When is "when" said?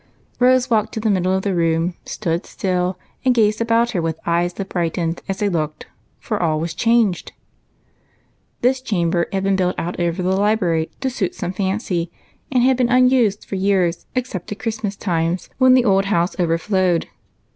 15.59-15.75